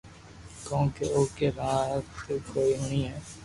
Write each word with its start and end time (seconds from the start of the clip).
ڪونڪھ 0.67 0.97
او 1.13 1.21
ڪي 1.37 1.47
ري 1.49 1.53
وات 1.57 2.05
ڪوئي 2.53 2.71
ھڻي 2.81 3.01
ھي 3.07 3.15